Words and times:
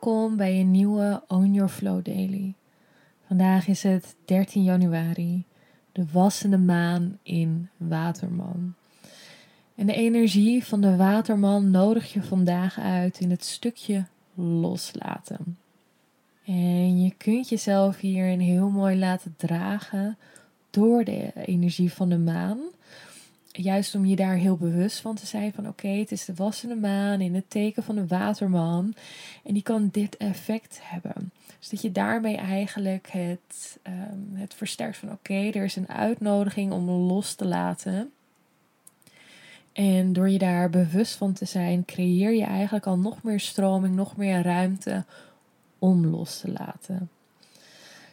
Welkom 0.00 0.36
bij 0.36 0.60
een 0.60 0.70
nieuwe 0.70 1.22
Own 1.28 1.52
Your 1.52 1.70
Flow 1.70 2.04
Daily. 2.04 2.54
Vandaag 3.26 3.66
is 3.66 3.82
het 3.82 4.16
13 4.24 4.62
januari, 4.62 5.44
de 5.92 6.04
wassende 6.12 6.58
maan 6.58 7.18
in 7.22 7.68
Waterman. 7.76 8.74
En 9.74 9.86
de 9.86 9.92
energie 9.92 10.64
van 10.64 10.80
de 10.80 10.96
Waterman 10.96 11.70
nodig 11.70 12.12
je 12.12 12.22
vandaag 12.22 12.78
uit 12.78 13.20
in 13.20 13.30
het 13.30 13.44
stukje 13.44 14.04
loslaten. 14.34 15.58
En 16.44 17.02
je 17.02 17.14
kunt 17.16 17.48
jezelf 17.48 17.98
hierin 17.98 18.40
heel 18.40 18.68
mooi 18.68 18.98
laten 18.98 19.34
dragen 19.36 20.18
door 20.70 21.04
de 21.04 21.32
energie 21.34 21.92
van 21.92 22.08
de 22.08 22.18
maan 22.18 22.58
juist 23.52 23.94
om 23.94 24.04
je 24.04 24.16
daar 24.16 24.36
heel 24.36 24.56
bewust 24.56 25.00
van 25.00 25.14
te 25.14 25.26
zijn 25.26 25.52
van 25.52 25.68
oké, 25.68 25.88
het 25.88 26.12
is 26.12 26.24
de 26.24 26.34
wassende 26.34 26.74
maan 26.74 27.20
in 27.20 27.34
het 27.34 27.50
teken 27.50 27.82
van 27.82 27.94
de 27.94 28.06
waterman. 28.06 28.94
En 29.44 29.54
die 29.54 29.62
kan 29.62 29.88
dit 29.92 30.16
effect 30.16 30.78
hebben. 30.82 31.30
Dus 31.58 31.68
dat 31.68 31.82
je 31.82 31.92
daarmee 31.92 32.36
eigenlijk 32.36 33.08
het, 33.10 33.78
um, 33.86 34.30
het 34.34 34.54
versterkt 34.54 34.96
van 34.96 35.12
oké, 35.12 35.34
er 35.34 35.64
is 35.64 35.76
een 35.76 35.88
uitnodiging 35.88 36.72
om 36.72 36.90
los 36.90 37.34
te 37.34 37.46
laten. 37.46 38.12
En 39.72 40.12
door 40.12 40.30
je 40.30 40.38
daar 40.38 40.70
bewust 40.70 41.14
van 41.14 41.32
te 41.32 41.44
zijn, 41.44 41.84
creëer 41.84 42.32
je 42.32 42.44
eigenlijk 42.44 42.86
al 42.86 42.98
nog 42.98 43.22
meer 43.22 43.40
stroming, 43.40 43.94
nog 43.94 44.16
meer 44.16 44.42
ruimte 44.42 45.04
om 45.78 46.06
los 46.06 46.40
te 46.40 46.50
laten. 46.50 47.10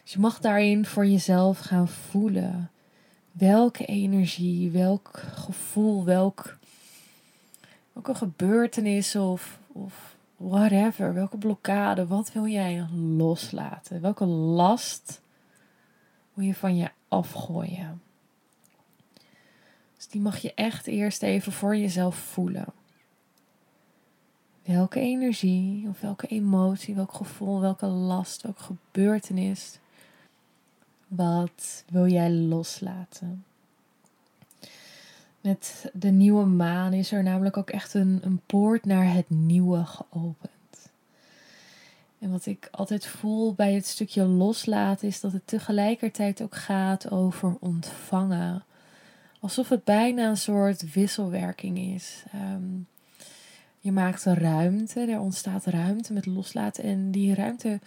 Dus 0.02 0.12
je 0.12 0.18
mag 0.18 0.40
daarin 0.40 0.86
voor 0.86 1.06
jezelf 1.06 1.58
gaan 1.58 1.88
voelen 1.88 2.70
welke 3.38 3.84
energie, 3.84 4.70
welk 4.70 5.22
gevoel, 5.34 6.04
welk, 6.04 6.58
welke 7.92 8.14
gebeurtenis 8.14 9.16
of, 9.16 9.58
of 9.72 10.16
whatever, 10.36 11.14
welke 11.14 11.36
blokkade, 11.36 12.06
wat 12.06 12.32
wil 12.32 12.46
jij 12.46 12.86
loslaten? 13.16 14.00
Welke 14.00 14.24
last 14.24 15.20
wil 16.34 16.44
je 16.44 16.54
van 16.54 16.76
je 16.76 16.90
afgooien? 17.08 18.02
Dus 19.96 20.08
die 20.08 20.20
mag 20.20 20.38
je 20.38 20.54
echt 20.54 20.86
eerst 20.86 21.22
even 21.22 21.52
voor 21.52 21.76
jezelf 21.76 22.16
voelen. 22.16 22.66
Welke 24.62 25.00
energie 25.00 25.88
of 25.88 26.00
welke 26.00 26.26
emotie, 26.26 26.94
welk 26.94 27.12
gevoel, 27.12 27.60
welke 27.60 27.86
last, 27.86 28.42
welke 28.42 28.62
gebeurtenis 28.62 29.78
wat 31.08 31.84
wil 31.90 32.06
jij 32.06 32.30
loslaten? 32.30 33.44
Met 35.40 35.90
de 35.92 36.10
nieuwe 36.10 36.44
maan 36.44 36.92
is 36.92 37.12
er 37.12 37.22
namelijk 37.22 37.56
ook 37.56 37.70
echt 37.70 37.94
een, 37.94 38.20
een 38.22 38.40
poort 38.46 38.84
naar 38.84 39.12
het 39.14 39.30
nieuwe 39.30 39.84
geopend. 39.84 40.50
En 42.18 42.30
wat 42.30 42.46
ik 42.46 42.68
altijd 42.70 43.06
voel 43.06 43.54
bij 43.54 43.74
het 43.74 43.86
stukje 43.86 44.24
loslaten 44.24 45.08
is 45.08 45.20
dat 45.20 45.32
het 45.32 45.46
tegelijkertijd 45.46 46.42
ook 46.42 46.54
gaat 46.54 47.10
over 47.10 47.56
ontvangen. 47.60 48.64
Alsof 49.40 49.68
het 49.68 49.84
bijna 49.84 50.28
een 50.28 50.36
soort 50.36 50.92
wisselwerking 50.92 51.78
is. 51.78 52.24
Ehm, 52.32 52.62
je 53.80 53.92
maakt 53.92 54.24
ruimte, 54.24 55.00
er 55.00 55.20
ontstaat 55.20 55.64
ruimte 55.64 56.12
met 56.12 56.26
loslaten. 56.26 56.84
En 56.84 57.10
die 57.10 57.34
ruimte 57.34 57.80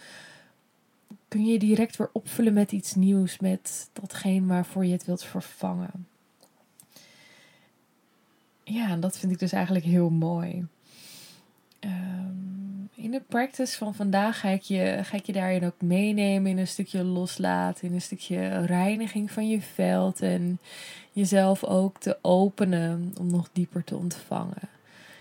kun 1.28 1.46
je 1.46 1.58
direct 1.58 1.96
weer 1.96 2.10
opvullen 2.12 2.52
met 2.52 2.72
iets 2.72 2.94
nieuws, 2.94 3.38
met 3.38 3.88
datgene 3.92 4.46
waarvoor 4.46 4.84
je 4.84 4.92
het 4.92 5.04
wilt 5.04 5.24
vervangen. 5.24 6.06
Ja, 8.64 8.88
en 8.88 9.00
dat 9.00 9.18
vind 9.18 9.32
ik 9.32 9.38
dus 9.38 9.52
eigenlijk 9.52 9.84
heel 9.84 10.10
mooi. 10.10 10.66
Ehm, 11.78 12.50
in 12.94 13.10
de 13.10 13.22
practice 13.28 13.76
van 13.76 13.94
vandaag 13.94 14.40
ga 14.40 14.48
ik, 14.48 14.62
je, 14.62 15.00
ga 15.02 15.16
ik 15.16 15.26
je 15.26 15.32
daarin 15.32 15.64
ook 15.64 15.80
meenemen 15.80 16.50
in 16.50 16.58
een 16.58 16.68
stukje 16.68 17.04
loslaten, 17.04 17.88
in 17.88 17.94
een 17.94 18.00
stukje 18.00 18.64
reiniging 18.66 19.30
van 19.30 19.48
je 19.48 19.60
veld 19.60 20.20
en 20.20 20.58
jezelf 21.12 21.64
ook 21.64 21.98
te 21.98 22.18
openen 22.22 23.14
om 23.20 23.30
nog 23.30 23.48
dieper 23.52 23.84
te 23.84 23.96
ontvangen. 23.96 24.68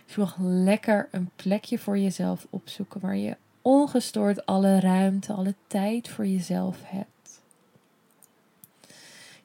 Dus 0.05 0.15
je 0.15 0.21
mag 0.21 0.37
lekker 0.39 1.07
een 1.11 1.29
plekje 1.35 1.79
voor 1.79 1.97
jezelf 1.97 2.47
opzoeken 2.49 2.99
waar 2.99 3.17
je 3.17 3.37
ongestoord 3.61 4.45
alle 4.45 4.79
ruimte, 4.79 5.33
alle 5.33 5.55
tijd 5.67 6.09
voor 6.09 6.27
jezelf 6.27 6.77
hebt. 6.83 7.41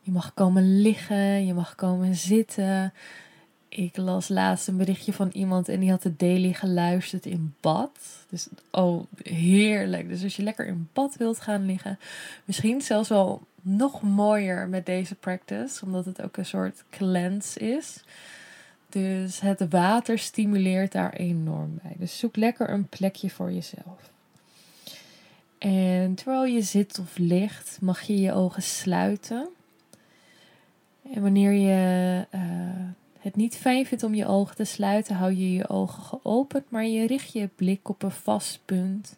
Je 0.01 0.11
mag 0.11 0.35
komen 0.35 0.81
liggen, 0.81 1.47
je 1.47 1.55
mag 1.55 1.75
komen 1.75 2.15
zitten. 2.15 2.93
Ik 3.69 3.97
las 3.97 4.29
laatst 4.29 4.69
een 4.69 4.77
berichtje 4.77 5.13
van 5.13 5.31
iemand 5.33 5.69
en 5.69 5.81
die 5.81 5.91
had 5.91 6.03
de 6.03 6.17
daily 6.17 6.53
geluisterd 6.53 7.27
in 7.27 7.55
bad. 7.61 7.99
Dus 8.29 8.49
oh, 8.71 9.05
heerlijk. 9.23 10.09
Dus 10.09 10.23
als 10.23 10.37
je 10.37 10.43
lekker 10.43 10.67
in 10.67 10.89
bad 10.93 11.17
wilt 11.17 11.41
gaan 11.41 11.67
liggen, 11.67 11.99
misschien 12.45 12.81
zelfs 12.81 13.09
wel 13.09 13.43
nog 13.63 14.03
mooier 14.03 14.69
met 14.69 14.87
deze 14.87 15.15
practice, 15.15 15.85
omdat 15.85 16.05
het 16.05 16.23
ook 16.23 16.37
een 16.37 16.47
soort 16.47 16.85
cleanse 16.91 17.59
is. 17.59 18.03
Dus 18.95 19.41
het 19.41 19.69
water 19.69 20.19
stimuleert 20.19 20.93
daar 20.93 21.13
enorm 21.13 21.79
bij. 21.83 21.95
Dus 21.99 22.19
zoek 22.19 22.37
lekker 22.37 22.71
een 22.71 22.89
plekje 22.89 23.31
voor 23.31 23.53
jezelf. 23.53 24.11
En 25.59 26.15
terwijl 26.15 26.45
je 26.45 26.63
zit 26.63 26.99
of 26.99 27.19
ligt, 27.19 27.79
mag 27.81 28.03
je 28.03 28.21
je 28.21 28.33
ogen 28.33 28.63
sluiten. 28.63 29.49
En 31.13 31.23
wanneer 31.23 31.53
je 31.53 32.27
uh, 32.35 32.41
het 33.19 33.37
niet 33.37 33.57
fijn 33.57 33.87
vindt 33.87 34.05
om 34.05 34.15
je 34.15 34.27
ogen 34.27 34.57
te 34.57 34.65
sluiten, 34.65 35.17
hou 35.17 35.33
je 35.33 35.53
je 35.53 35.69
ogen 35.69 36.03
geopend, 36.03 36.71
maar 36.71 36.85
je 36.85 37.07
richt 37.07 37.33
je 37.33 37.49
blik 37.55 37.89
op 37.89 38.03
een 38.03 38.11
vast 38.11 38.61
punt. 38.65 39.17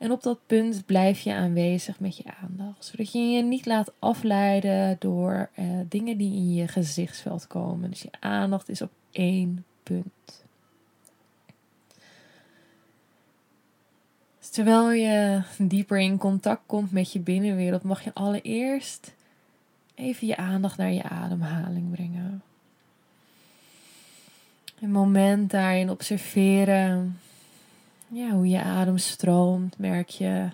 En 0.00 0.10
op 0.10 0.22
dat 0.22 0.38
punt 0.46 0.86
blijf 0.86 1.20
je 1.20 1.34
aanwezig 1.34 2.00
met 2.00 2.16
je 2.16 2.24
aandacht, 2.42 2.84
zodat 2.84 3.12
je 3.12 3.18
je 3.18 3.42
niet 3.42 3.66
laat 3.66 3.92
afleiden 3.98 4.96
door 4.98 5.50
uh, 5.58 5.64
dingen 5.88 6.16
die 6.16 6.32
in 6.32 6.54
je 6.54 6.68
gezichtsveld 6.68 7.46
komen. 7.46 7.90
Dus 7.90 8.02
je 8.02 8.10
aandacht 8.20 8.68
is 8.68 8.82
op 8.82 8.90
één 9.10 9.64
punt. 9.82 10.44
Dus 14.38 14.48
terwijl 14.50 14.90
je 14.90 15.42
dieper 15.58 15.98
in 15.98 16.18
contact 16.18 16.62
komt 16.66 16.92
met 16.92 17.12
je 17.12 17.20
binnenwereld, 17.20 17.82
mag 17.82 18.04
je 18.04 18.14
allereerst 18.14 19.14
even 19.94 20.26
je 20.26 20.36
aandacht 20.36 20.76
naar 20.76 20.92
je 20.92 21.02
ademhaling 21.02 21.90
brengen. 21.90 22.42
Een 24.80 24.92
moment 24.92 25.50
daarin 25.50 25.90
observeren 25.90 27.18
ja, 28.12 28.30
hoe 28.30 28.48
je 28.48 28.62
adem 28.62 28.98
stroomt. 28.98 29.78
Merk 29.78 30.08
je 30.08 30.50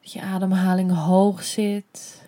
dat 0.00 0.12
je 0.12 0.22
ademhaling 0.22 0.92
hoog 0.92 1.44
zit. 1.44 2.22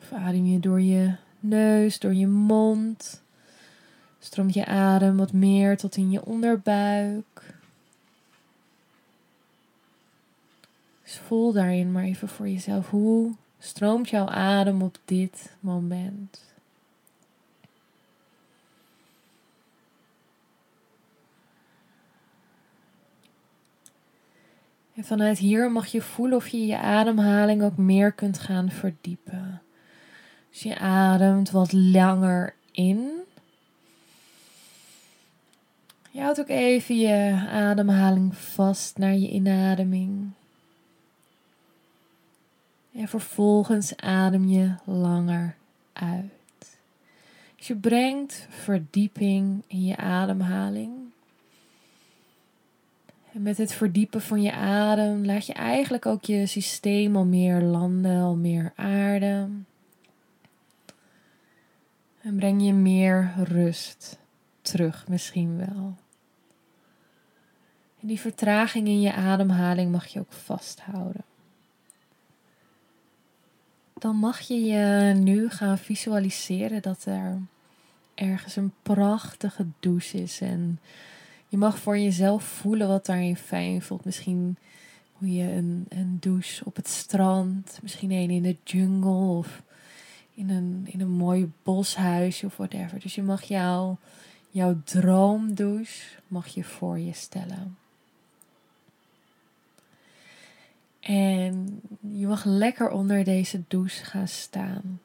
Of 0.00 0.12
adem 0.12 0.46
je 0.46 0.60
door 0.60 0.80
je 0.80 1.14
neus, 1.40 1.98
door 1.98 2.14
je 2.14 2.26
mond. 2.26 3.22
Stroomt 4.18 4.54
je 4.54 4.66
adem 4.66 5.16
wat 5.16 5.32
meer 5.32 5.76
tot 5.76 5.96
in 5.96 6.10
je 6.10 6.24
onderbuik. 6.24 7.54
Dus 11.02 11.18
voel 11.18 11.52
daarin 11.52 11.92
maar 11.92 12.04
even 12.04 12.28
voor 12.28 12.48
jezelf 12.48 12.90
hoe 12.90 13.34
stroomt 13.58 14.08
jouw 14.08 14.26
adem 14.28 14.82
op 14.82 14.98
dit 15.04 15.56
moment. 15.60 16.53
En 24.94 25.04
vanuit 25.04 25.38
hier 25.38 25.70
mag 25.70 25.86
je 25.86 26.02
voelen 26.02 26.36
of 26.36 26.48
je 26.48 26.66
je 26.66 26.78
ademhaling 26.78 27.62
ook 27.62 27.76
meer 27.76 28.12
kunt 28.12 28.38
gaan 28.38 28.70
verdiepen. 28.70 29.62
Dus 30.50 30.62
je 30.62 30.78
ademt 30.78 31.50
wat 31.50 31.72
langer 31.72 32.54
in. 32.70 33.10
Je 36.10 36.20
houdt 36.20 36.40
ook 36.40 36.48
even 36.48 36.98
je 36.98 37.46
ademhaling 37.50 38.36
vast 38.36 38.98
naar 38.98 39.14
je 39.14 39.30
inademing. 39.30 40.30
En 42.92 43.08
vervolgens 43.08 43.96
adem 43.96 44.48
je 44.48 44.74
langer 44.84 45.56
uit. 45.92 46.78
Dus 47.56 47.66
je 47.66 47.76
brengt 47.76 48.46
verdieping 48.50 49.62
in 49.66 49.84
je 49.84 49.96
ademhaling. 49.96 50.90
En 53.34 53.42
met 53.42 53.58
het 53.58 53.72
verdiepen 53.72 54.20
van 54.20 54.42
je 54.42 54.52
adem 54.52 55.24
laat 55.24 55.46
je 55.46 55.52
eigenlijk 55.52 56.06
ook 56.06 56.24
je 56.24 56.46
systeem 56.46 57.16
al 57.16 57.24
meer 57.24 57.60
landen, 57.60 58.22
al 58.22 58.36
meer 58.36 58.72
aarde. 58.76 59.48
En 62.20 62.36
breng 62.36 62.64
je 62.64 62.72
meer 62.72 63.32
rust 63.36 64.18
terug, 64.62 65.08
misschien 65.08 65.56
wel. 65.56 65.94
En 68.00 68.06
die 68.06 68.20
vertraging 68.20 68.86
in 68.86 69.00
je 69.00 69.12
ademhaling 69.12 69.92
mag 69.92 70.06
je 70.06 70.20
ook 70.20 70.32
vasthouden. 70.32 71.24
Dan 73.94 74.16
mag 74.16 74.40
je 74.40 74.64
je 74.64 75.14
nu 75.14 75.50
gaan 75.50 75.78
visualiseren 75.78 76.82
dat 76.82 77.04
er 77.04 77.38
ergens 78.14 78.56
een 78.56 78.72
prachtige 78.82 79.66
douche 79.80 80.22
is. 80.22 80.40
En 80.40 80.78
je 81.54 81.60
mag 81.60 81.78
voor 81.78 81.98
jezelf 81.98 82.44
voelen 82.44 82.88
wat 82.88 83.06
daarin 83.06 83.36
fijn 83.36 83.82
voelt. 83.82 84.04
Misschien 84.04 84.56
hoe 85.12 85.32
je 85.32 85.42
een, 85.42 85.86
een 85.88 86.16
douche 86.20 86.64
op 86.64 86.76
het 86.76 86.88
strand, 86.88 87.78
misschien 87.82 88.10
een 88.10 88.30
in 88.30 88.42
de 88.42 88.56
jungle 88.64 89.36
of 89.36 89.62
in 90.34 90.50
een, 90.50 90.86
in 90.90 91.00
een 91.00 91.10
mooi 91.10 91.50
boshuisje 91.62 92.46
of 92.46 92.56
whatever. 92.56 93.00
Dus 93.00 93.14
je 93.14 93.22
mag 93.22 93.42
jouw, 93.42 93.98
jouw 94.50 94.80
droomdouche 94.84 96.18
mag 96.28 96.46
je 96.46 96.64
voor 96.64 96.98
je 96.98 97.12
stellen. 97.12 97.76
En 101.00 101.80
je 102.00 102.26
mag 102.26 102.44
lekker 102.44 102.90
onder 102.90 103.24
deze 103.24 103.62
douche 103.68 104.04
gaan 104.04 104.28
staan. 104.28 105.00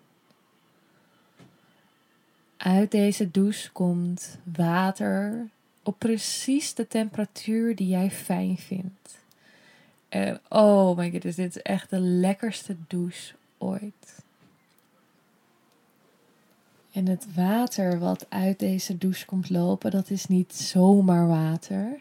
Uit 2.58 2.92
deze 2.92 3.32
douche 3.32 3.72
komt 3.72 4.38
water 4.44 5.48
op 5.84 6.00
precies 6.00 6.74
de 6.74 6.88
temperatuur 6.88 7.76
die 7.76 7.88
jij 7.88 8.12
fijn 8.12 8.58
vindt. 8.58 9.18
En 10.10 10.40
oh 10.50 10.98
my 10.98 11.12
goodness, 11.12 11.36
dit 11.36 11.56
is 11.56 11.62
echt 11.62 11.90
de 11.90 12.00
lekkerste 12.00 12.76
douche 12.88 13.34
ooit. 13.58 14.24
En 16.92 17.08
het 17.08 17.34
water 17.36 18.00
wat 18.00 18.26
uit 18.30 18.60
deze 18.60 18.98
douche 18.98 19.26
komt 19.26 19.50
lopen, 19.50 19.92
dat 19.92 20.10
is 20.10 20.26
niet 20.26 20.54
zomaar 20.54 21.28
water. 21.28 22.00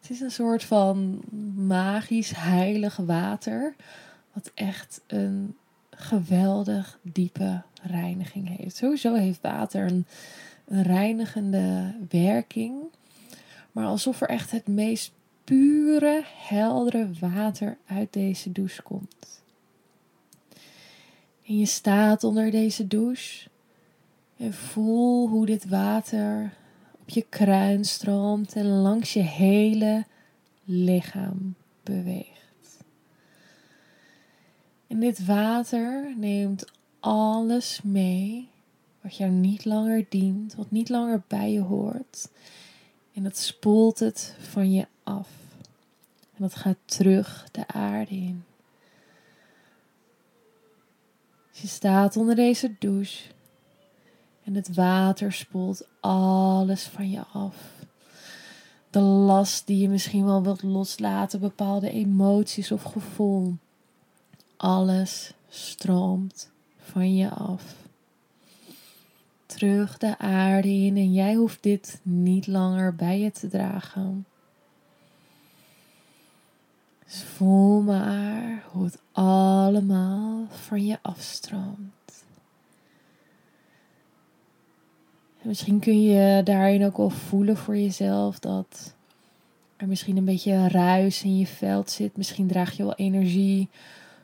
Het 0.00 0.10
is 0.10 0.20
een 0.20 0.30
soort 0.30 0.64
van 0.64 1.20
magisch 1.54 2.32
heilig 2.36 2.96
water, 2.96 3.74
wat 4.32 4.50
echt 4.54 5.00
een 5.06 5.56
geweldig 5.90 6.98
diepe 7.02 7.62
reiniging 7.82 8.56
heeft. 8.56 8.76
Sowieso 8.76 9.14
heeft 9.14 9.40
water 9.40 9.86
een, 9.86 10.06
een 10.68 10.82
reinigende 10.82 11.94
werking, 12.08 12.74
maar 13.72 13.86
alsof 13.86 14.20
er 14.20 14.28
echt 14.28 14.50
het 14.50 14.66
meest 14.66 15.12
pure, 15.44 16.22
heldere 16.26 17.10
water 17.20 17.78
uit 17.86 18.12
deze 18.12 18.52
douche 18.52 18.82
komt. 18.82 19.42
En 21.46 21.58
je 21.58 21.66
staat 21.66 22.24
onder 22.24 22.50
deze 22.50 22.86
douche 22.86 23.48
en 24.36 24.52
voel 24.54 25.28
hoe 25.28 25.46
dit 25.46 25.68
water 25.68 26.52
je 27.06 27.26
kruin 27.28 27.84
stroomt 27.84 28.52
en 28.52 28.66
langs 28.66 29.12
je 29.12 29.22
hele 29.22 30.04
lichaam 30.64 31.54
beweegt. 31.82 32.78
En 34.86 35.00
dit 35.00 35.26
water 35.26 36.14
neemt 36.16 36.64
alles 37.00 37.80
mee 37.82 38.48
wat 39.00 39.16
jou 39.16 39.30
niet 39.30 39.64
langer 39.64 40.06
dient, 40.08 40.54
wat 40.54 40.70
niet 40.70 40.88
langer 40.88 41.22
bij 41.26 41.52
je 41.52 41.60
hoort. 41.60 42.28
En 43.12 43.22
dat 43.22 43.36
spoelt 43.36 43.98
het 43.98 44.34
van 44.38 44.72
je 44.72 44.86
af. 45.02 45.28
En 46.34 46.36
dat 46.36 46.54
gaat 46.54 46.78
terug 46.84 47.48
de 47.52 47.66
aarde 47.66 48.14
in. 48.14 48.44
Je 51.50 51.66
staat 51.66 52.16
onder 52.16 52.34
deze 52.34 52.74
douche 52.78 53.30
en 54.44 54.54
het 54.54 54.74
water 54.74 55.32
spoelt 55.32 55.86
alles 56.00 56.84
van 56.84 57.10
je 57.10 57.22
af. 57.32 57.56
De 58.90 59.00
last 59.00 59.66
die 59.66 59.78
je 59.78 59.88
misschien 59.88 60.24
wel 60.24 60.42
wilt 60.42 60.62
loslaten, 60.62 61.40
bepaalde 61.40 61.90
emoties 61.90 62.72
of 62.72 62.82
gevoel. 62.82 63.56
Alles 64.56 65.34
stroomt 65.48 66.50
van 66.78 67.14
je 67.14 67.30
af. 67.30 67.74
Terug 69.56 69.98
de 69.98 70.18
aarde 70.18 70.68
in 70.68 70.96
en 70.96 71.12
jij 71.12 71.34
hoeft 71.34 71.62
dit 71.62 72.00
niet 72.02 72.46
langer 72.46 72.94
bij 72.94 73.20
je 73.20 73.30
te 73.30 73.48
dragen. 73.48 74.26
Dus 77.04 77.22
voel 77.22 77.80
maar 77.80 78.64
hoe 78.70 78.84
het 78.84 78.98
allemaal 79.12 80.46
van 80.48 80.86
je 80.86 80.98
afstroomt. 81.02 82.24
misschien 85.42 85.80
kun 85.80 86.02
je 86.02 86.42
daarin 86.42 86.84
ook 86.84 86.96
wel 86.96 87.10
voelen 87.10 87.56
voor 87.56 87.76
jezelf 87.76 88.38
dat 88.38 88.94
er 89.76 89.86
misschien 89.86 90.16
een 90.16 90.24
beetje 90.24 90.68
ruis 90.68 91.22
in 91.22 91.38
je 91.38 91.46
veld 91.46 91.90
zit. 91.90 92.16
Misschien 92.16 92.46
draag 92.46 92.76
je 92.76 92.82
wel 92.82 92.94
energie 92.94 93.68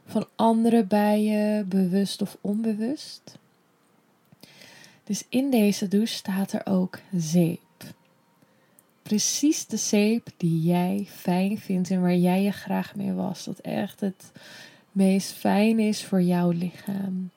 van 0.05 0.27
anderen 0.35 0.89
bij 0.89 1.23
je, 1.23 1.65
bewust 1.65 2.23
of 2.23 2.37
onbewust. 2.41 3.39
Dus 5.07 5.25
in 5.29 5.51
deze 5.51 5.89
douche 5.89 6.15
staat 6.15 6.53
er 6.53 6.67
ook 6.67 6.99
zeep. 7.17 7.61
Precies 9.03 9.67
de 9.67 9.77
zeep 9.77 10.29
die 10.37 10.63
jij 10.63 11.07
fijn 11.11 11.59
vindt 11.59 11.91
en 11.91 12.01
waar 12.01 12.17
jij 12.17 12.43
je 12.43 12.53
graag 12.53 12.95
mee 12.95 13.13
was. 13.13 13.45
Dat 13.45 13.59
echt 13.59 14.01
het 14.01 14.33
meest 14.93 15.33
fijn 15.33 15.79
is 15.79 16.05
voor 16.05 16.23
jouw 16.23 16.51
lichaam. 16.51 17.31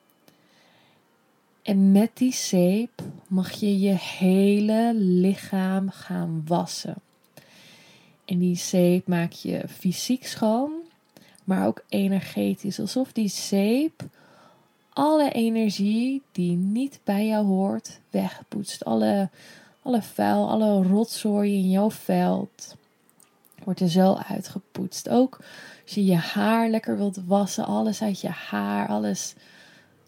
En 1.62 1.92
met 1.92 2.10
die 2.14 2.32
zeep 2.32 3.02
mag 3.28 3.52
je 3.52 3.78
je 3.78 3.96
hele 3.98 4.92
lichaam 4.94 5.90
gaan 5.90 6.42
wassen. 6.46 6.94
En 8.24 8.38
die 8.38 8.56
zeep 8.56 9.06
maak 9.06 9.32
je 9.32 9.64
fysiek 9.68 10.26
schoon, 10.26 10.72
maar 11.44 11.66
ook 11.66 11.84
energetisch. 11.88 12.80
Alsof 12.80 13.12
die 13.12 13.28
zeep 13.28 14.08
alle 15.00 15.30
energie 15.30 16.22
die 16.32 16.56
niet 16.56 17.00
bij 17.04 17.26
jou 17.26 17.46
hoort 17.46 18.00
wegpoetst. 18.10 18.84
Alle, 18.84 19.30
alle 19.82 20.02
vuil, 20.02 20.50
alle 20.50 20.82
rotzooi 20.82 21.54
in 21.54 21.70
jouw 21.70 21.90
veld 21.90 22.76
wordt 23.64 23.80
er 23.80 23.88
zo 23.88 24.14
uitgepoetst. 24.14 25.08
Ook 25.08 25.38
als 25.82 25.94
je 25.94 26.04
je 26.04 26.16
haar 26.16 26.68
lekker 26.68 26.96
wilt 26.96 27.20
wassen, 27.26 27.64
alles 27.64 28.02
uit 28.02 28.20
je 28.20 28.28
haar, 28.28 28.88
alles 28.88 29.34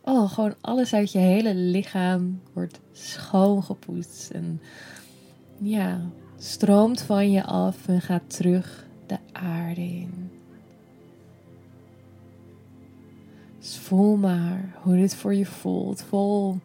oh, 0.04 0.32
gewoon 0.32 0.54
alles 0.60 0.94
uit 0.94 1.12
je 1.12 1.18
hele 1.18 1.54
lichaam 1.54 2.40
wordt 2.52 2.80
schoongepoetst. 2.92 4.30
En 4.30 4.60
ja, 5.58 6.00
stroomt 6.38 7.00
van 7.00 7.30
je 7.30 7.44
af 7.44 7.88
en 7.88 8.00
gaat 8.00 8.36
terug 8.36 8.86
de 9.06 9.18
aarde 9.32 9.80
in. 9.80 10.30
Dus 13.62 13.78
voel 13.78 14.16
maar 14.16 14.74
hoe 14.82 14.96
dit 14.96 15.14
voor 15.14 15.34
je 15.34 15.46
voelt. 15.46 16.02
Voel 16.02 16.58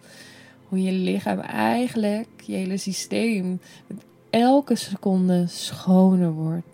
hoe 0.67 0.81
je 0.81 0.91
lichaam 0.91 1.39
eigenlijk, 1.39 2.27
je 2.45 2.55
hele 2.55 2.77
systeem, 2.77 3.59
met 3.87 3.97
elke 4.29 4.75
seconde 4.75 5.47
schoner 5.47 6.31
wordt. 6.31 6.65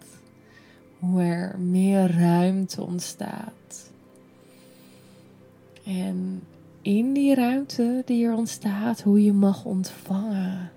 Hoe 1.00 1.22
er 1.22 1.60
meer 1.60 2.12
ruimte 2.18 2.82
ontstaat. 2.82 3.92
En 5.86 6.44
in 6.82 7.14
die 7.14 7.36
ruimte 7.36 8.02
die 8.06 8.26
er 8.26 8.36
ontstaat, 8.36 9.02
hoe 9.02 9.24
je 9.24 9.34
mag 9.34 9.66
ontvangen. 9.66 10.72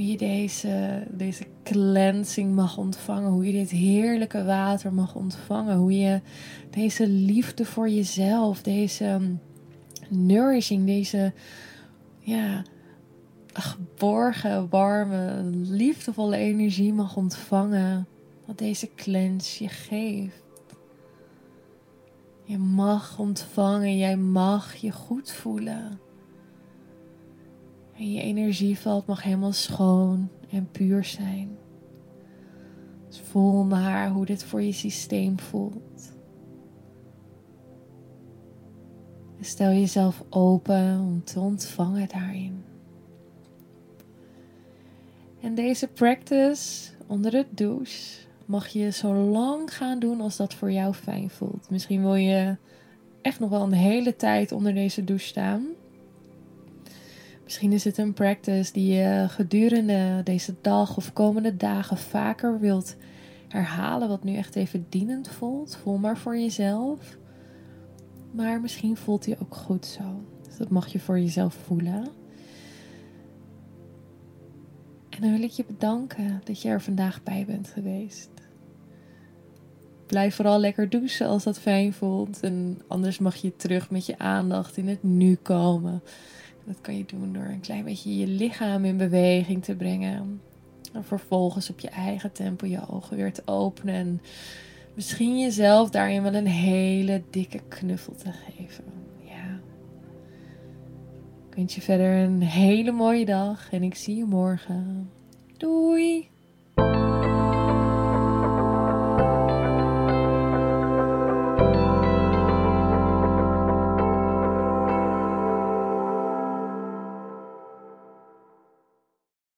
Hoe 0.00 0.08
je 0.08 0.16
deze, 0.16 1.06
deze 1.10 1.44
cleansing 1.62 2.54
mag 2.54 2.76
ontvangen. 2.76 3.30
Hoe 3.30 3.46
je 3.46 3.52
dit 3.52 3.70
heerlijke 3.70 4.44
water 4.44 4.92
mag 4.92 5.14
ontvangen. 5.14 5.76
Hoe 5.76 5.98
je 5.98 6.20
deze 6.70 7.08
liefde 7.08 7.64
voor 7.64 7.88
jezelf, 7.88 8.62
deze 8.62 9.20
nourishing, 10.08 10.86
deze 10.86 11.32
ja, 12.18 12.62
geborgen, 13.52 14.68
warme, 14.68 15.42
liefdevolle 15.52 16.36
energie 16.36 16.92
mag 16.92 17.16
ontvangen. 17.16 18.06
Wat 18.46 18.58
deze 18.58 18.88
cleanse 18.94 19.62
je 19.62 19.68
geeft. 19.70 20.42
Je 22.44 22.58
mag 22.58 23.18
ontvangen, 23.18 23.96
jij 23.96 24.16
mag 24.16 24.74
je 24.74 24.90
goed 24.90 25.32
voelen. 25.32 26.00
En 28.00 28.12
je 28.12 28.22
energieveld 28.22 29.06
mag 29.06 29.22
helemaal 29.22 29.52
schoon 29.52 30.28
en 30.50 30.70
puur 30.70 31.04
zijn. 31.04 31.48
Dus 33.08 33.20
voel 33.20 33.64
maar 33.64 34.10
hoe 34.10 34.26
dit 34.26 34.44
voor 34.44 34.62
je 34.62 34.72
systeem 34.72 35.38
voelt. 35.38 36.12
Stel 39.40 39.70
jezelf 39.70 40.24
open 40.30 41.00
om 41.00 41.24
te 41.24 41.40
ontvangen 41.40 42.08
daarin. 42.08 42.64
En 45.40 45.54
deze 45.54 45.86
practice 45.86 46.90
onder 47.06 47.30
de 47.30 47.46
douche 47.50 48.26
mag 48.44 48.68
je 48.68 48.90
zo 48.90 49.14
lang 49.14 49.74
gaan 49.74 49.98
doen 49.98 50.20
als 50.20 50.36
dat 50.36 50.54
voor 50.54 50.72
jou 50.72 50.94
fijn 50.94 51.30
voelt. 51.30 51.70
Misschien 51.70 52.02
wil 52.02 52.14
je 52.14 52.56
echt 53.22 53.40
nog 53.40 53.50
wel 53.50 53.62
een 53.62 53.72
hele 53.72 54.16
tijd 54.16 54.52
onder 54.52 54.74
deze 54.74 55.04
douche 55.04 55.26
staan. 55.26 55.66
Misschien 57.50 57.72
is 57.72 57.84
het 57.84 57.98
een 57.98 58.12
practice 58.12 58.72
die 58.72 58.94
je 58.94 59.26
gedurende 59.28 60.20
deze 60.24 60.54
dag 60.60 60.96
of 60.96 61.12
komende 61.12 61.56
dagen 61.56 61.96
vaker 61.96 62.60
wilt 62.60 62.96
herhalen, 63.48 64.08
wat 64.08 64.24
nu 64.24 64.36
echt 64.36 64.56
even 64.56 64.86
dienend 64.88 65.28
voelt. 65.28 65.76
Voel 65.82 65.98
maar 65.98 66.18
voor 66.18 66.38
jezelf. 66.38 67.16
Maar 68.30 68.60
misschien 68.60 68.96
voelt 68.96 69.26
hij 69.26 69.36
ook 69.42 69.54
goed 69.54 69.86
zo. 69.86 70.22
Dus 70.46 70.56
dat 70.56 70.68
mag 70.68 70.88
je 70.88 71.00
voor 71.00 71.18
jezelf 71.18 71.54
voelen. 71.54 72.08
En 75.08 75.20
dan 75.20 75.32
wil 75.32 75.42
ik 75.42 75.50
je 75.50 75.64
bedanken 75.66 76.40
dat 76.44 76.62
je 76.62 76.68
er 76.68 76.82
vandaag 76.82 77.22
bij 77.22 77.44
bent 77.46 77.68
geweest. 77.68 78.30
Blijf 80.06 80.34
vooral 80.34 80.58
lekker 80.58 80.88
douchen 80.88 81.26
als 81.26 81.44
dat 81.44 81.58
fijn 81.58 81.92
voelt. 81.92 82.40
En 82.40 82.82
anders 82.88 83.18
mag 83.18 83.36
je 83.36 83.56
terug 83.56 83.90
met 83.90 84.06
je 84.06 84.18
aandacht 84.18 84.76
in 84.76 84.88
het 84.88 85.02
nu 85.02 85.34
komen. 85.34 86.02
Dat 86.70 86.80
kan 86.80 86.96
je 86.96 87.04
doen 87.06 87.32
door 87.32 87.44
een 87.44 87.60
klein 87.60 87.84
beetje 87.84 88.16
je 88.16 88.26
lichaam 88.26 88.84
in 88.84 88.96
beweging 88.96 89.64
te 89.64 89.74
brengen. 89.74 90.40
En 90.92 91.04
vervolgens 91.04 91.70
op 91.70 91.80
je 91.80 91.88
eigen 91.88 92.32
tempo 92.32 92.66
je 92.66 92.88
ogen 92.88 93.16
weer 93.16 93.32
te 93.32 93.42
openen. 93.44 93.94
En 93.94 94.20
misschien 94.94 95.40
jezelf 95.40 95.90
daarin 95.90 96.22
wel 96.22 96.34
een 96.34 96.46
hele 96.46 97.22
dikke 97.30 97.60
knuffel 97.68 98.14
te 98.14 98.32
geven. 98.32 98.84
Ja. 99.24 99.60
Ik 101.48 101.54
wens 101.54 101.74
je 101.74 101.80
verder 101.80 102.16
een 102.16 102.42
hele 102.42 102.92
mooie 102.92 103.24
dag 103.24 103.72
en 103.72 103.82
ik 103.82 103.94
zie 103.94 104.16
je 104.16 104.24
morgen. 104.24 105.10
Doei! 105.56 106.28